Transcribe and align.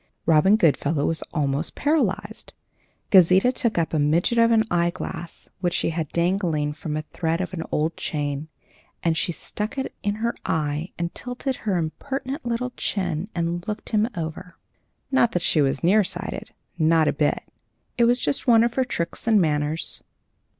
Robin 0.25 0.55
Goodfellow 0.55 1.05
was 1.05 1.21
almost 1.31 1.75
paralyzed. 1.75 2.55
Gauzita 3.11 3.51
took 3.53 3.77
up 3.77 3.93
a 3.93 3.99
midget 3.99 4.39
of 4.39 4.49
an 4.51 4.63
eyeglass 4.71 5.47
which 5.59 5.75
she 5.75 5.91
had 5.91 6.07
dangling 6.09 6.73
from 6.73 6.97
a 6.97 7.03
thread 7.13 7.39
of 7.39 7.53
a 7.53 7.57
gold 7.57 7.95
chain, 7.97 8.47
and 9.03 9.15
she 9.15 9.31
stuck 9.31 9.77
it 9.77 9.93
in 10.01 10.15
her 10.15 10.33
eye 10.43 10.89
and 10.97 11.13
tilted 11.13 11.55
her 11.55 11.77
impertinent 11.77 12.43
little 12.43 12.71
chin 12.75 13.29
and 13.35 13.67
looked 13.67 13.89
him 13.89 14.09
over. 14.17 14.57
Not 15.11 15.33
that 15.33 15.43
she 15.43 15.61
was 15.61 15.83
near 15.83 16.03
sighted 16.03 16.49
not 16.79 17.07
a 17.07 17.13
bit 17.13 17.33
of 17.35 17.37
it; 17.47 17.53
it 17.99 18.05
was 18.05 18.19
just 18.19 18.47
one 18.47 18.63
of 18.63 18.73
her 18.73 18.83
tricks 18.83 19.27
and 19.27 19.39
manners. 19.39 20.01